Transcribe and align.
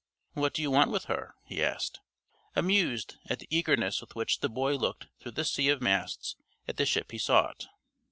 "What 0.33 0.55
do 0.55 0.63
you 0.63 0.71
want 0.71 0.89
with 0.89 1.05
her?" 1.05 1.35
he 1.43 1.63
asked, 1.63 1.99
amused 2.55 3.17
at 3.29 3.37
the 3.37 3.47
eagerness 3.51 4.01
with 4.01 4.15
which 4.15 4.39
the 4.39 4.49
boy 4.49 4.75
looked 4.75 5.05
through 5.19 5.33
the 5.33 5.45
sea 5.45 5.69
of 5.69 5.79
masts 5.79 6.35
at 6.67 6.77
the 6.77 6.87
ship 6.87 7.11
he 7.11 7.19
sought. 7.19 7.67